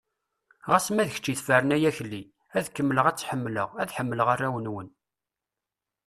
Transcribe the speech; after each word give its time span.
Ɣas 0.69 0.87
ma 0.91 1.03
d 1.07 1.09
kečč 1.13 1.27
i 1.33 1.35
tefren 1.39 1.73
ay 1.75 1.83
Akli, 1.89 2.21
ad 2.57 2.65
kemmleɣ 2.69 3.05
ad 3.07 3.15
tt-ḥemmleɣ, 3.15 3.69
ad 3.81 3.89
ḥemmleɣ 3.95 4.27
arraw-nwen. 4.33 4.89